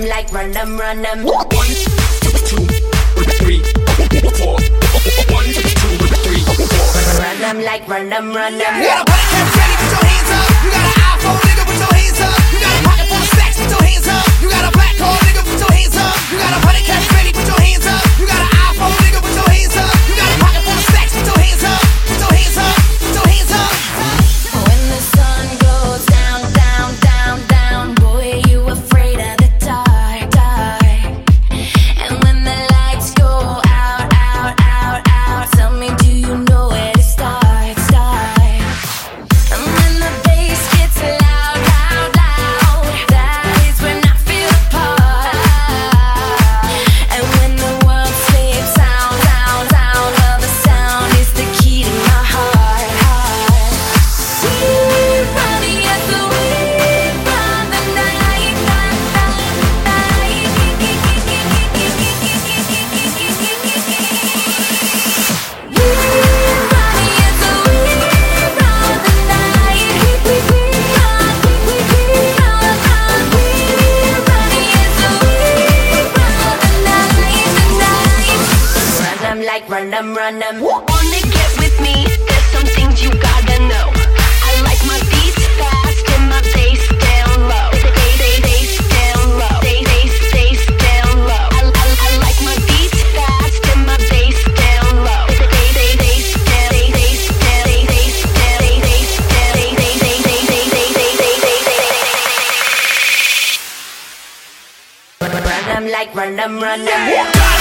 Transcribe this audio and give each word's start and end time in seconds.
them 0.00 0.08
like 0.10 0.30
run 0.30 0.52
them, 0.52 0.76
run 0.76 1.00
them. 1.00 1.24
One, 1.24 1.48
two, 1.48 2.66
three, 3.40 3.62
four. 4.36 4.60
One, 5.32 5.48
two, 5.48 5.96
three, 6.20 6.42
four. 6.44 6.88
Run 7.16 7.38
them 7.40 7.64
like 7.64 7.88
run 7.88 8.10
them, 8.10 8.34
run 8.34 8.58
them. 8.58 8.74
You 8.76 8.88
got 8.92 9.00
a 9.00 9.14
cap 9.32 9.56
ready, 9.56 9.76
put 9.80 9.92
your 9.96 10.04
hands 10.04 10.30
up. 10.36 10.48
You 10.64 10.70
got 10.70 10.84
an 10.84 11.00
iPhone, 11.00 11.40
nigga, 11.48 11.64
put 11.64 11.78
your 11.80 11.94
hands 11.96 12.20
up. 12.20 12.36
You 12.52 12.58
got 12.60 12.76
a 12.76 12.82
pocket 12.84 13.08
full 13.08 13.16
of 13.16 13.28
stacks, 13.32 13.56
put 13.56 13.70
your 13.70 13.84
hands 13.88 14.08
up. 14.08 14.26
You 14.42 14.48
got 14.50 14.64
a 14.68 14.72
black 14.76 14.96
card, 15.00 15.20
nigga, 15.24 15.42
put 15.48 15.60
your 15.64 15.72
hands 15.72 15.96
up. 15.96 16.16
You 16.30 16.36
got 16.44 16.52
a 16.52 16.82
cap 16.84 17.12
ready, 17.16 17.32
put 17.32 17.46
your 17.46 17.55
like 79.46 79.68
run 79.68 79.94
em, 79.94 80.12
run 80.14 80.42
em. 80.42 80.60
Wanna 80.60 81.20
get 81.22 81.52
with 81.62 81.80
me? 81.80 81.94
There's 82.26 82.46
some 82.52 82.66
things 82.76 83.02
you 83.02 83.10
gotta 83.10 83.58
know. 83.70 83.86
I 84.48 84.52
like 84.66 84.82
my 84.90 84.98
beats 85.10 85.46
fast 85.58 86.04
and 86.14 86.28
my 86.28 86.40
bass 86.52 86.82
down 86.98 87.48
low. 87.48 87.70
Run 105.46 105.84
them 105.84 105.92
like 105.92 106.14
run 106.14 106.36
them, 106.36 106.60
run 106.60 106.84
them. 106.84 107.08
Yeah. 107.08 107.55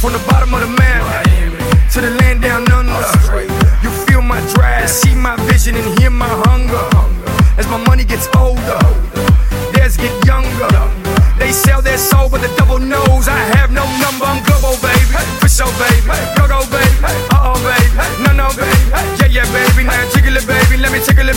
From 0.00 0.12
the 0.12 0.18
bottom 0.28 0.54
of 0.54 0.60
the 0.60 0.66
man. 0.66 0.91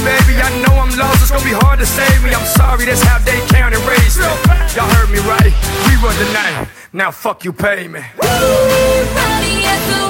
Baby. 0.06 0.38
I 0.38 0.54
know 0.62 0.74
I'm 0.78 0.94
lost, 0.96 1.26
it's 1.26 1.32
gonna 1.34 1.44
be 1.44 1.58
hard 1.66 1.80
to 1.80 1.86
save 1.86 2.22
me. 2.24 2.30
I'm 2.30 2.46
sorry, 2.46 2.86
that's 2.86 3.02
how 3.02 3.18
they 3.26 3.42
count 3.50 3.74
and 3.74 3.84
raise 3.90 4.18
me. 4.22 4.30
Y'all 4.78 4.88
heard 4.96 5.10
me 5.10 5.20
right. 5.26 5.54
We 5.90 5.94
run 6.06 6.16
the 6.22 6.30
night. 6.32 6.70
Now 6.94 7.12
fuck 7.12 7.44
you, 7.44 7.52
pay 7.52 7.88
me. 7.88 8.02
Running 8.22 10.05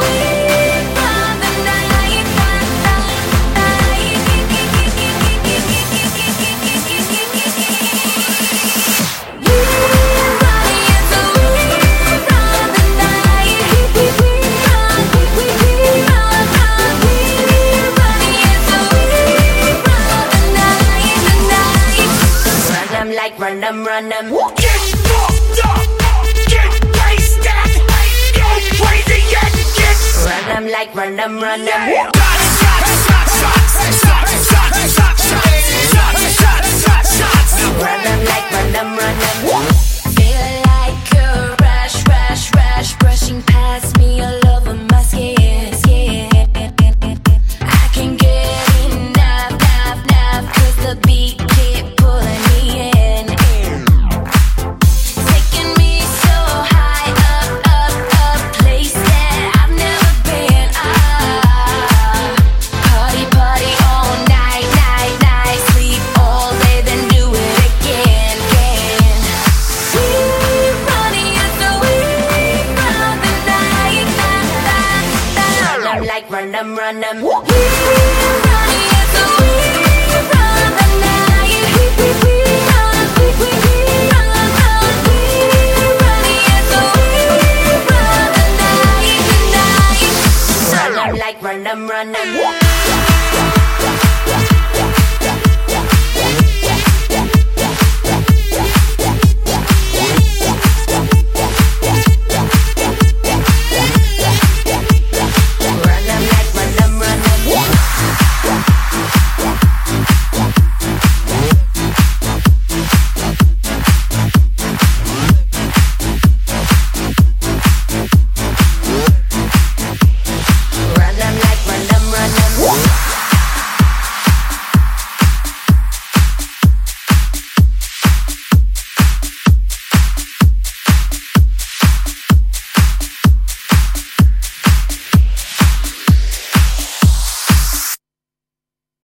like 23.25 23.39
run 23.39 23.63
'em, 23.63 23.83
run 23.83 24.11
'em. 24.11 24.29
Get 24.55 24.81
fucked 25.07 25.59
up, 25.65 25.81
get 26.45 26.73
wasted, 26.97 27.71
go 28.37 28.47
crazy 28.77 29.19
and 29.41 29.57
get 29.77 29.97
Run 30.25 30.45
'em 30.55 30.65
like 30.67 30.93
run 30.93 31.19
'em, 31.19 31.39
run 31.41 31.67
'em. 31.67 31.81
Run 37.81 38.05
'em 38.05 38.19
like 38.25 38.51
run 38.51 38.75
'em, 38.75 38.89
run 38.95 39.21
'em. 39.21 39.94
them, 76.65 76.75
run 76.77 76.99
them. 76.99 77.17
We 77.21 77.29
run 77.29 77.43
yes, 78.91 79.13
we 79.39 79.55
run 80.33 80.73
the. 80.77 80.95
We 81.45 81.85
we 81.97 82.09
we 82.09 82.25
we 82.25 82.45
we 83.17 83.27
we. 83.39 83.39
We 83.39 83.39
we. 83.39 84.05
Run 90.73 90.93
them 90.95 91.15
like 91.17 91.41
run 91.41 91.63
them, 91.63 91.87
run 91.87 92.11
them. 92.11 92.74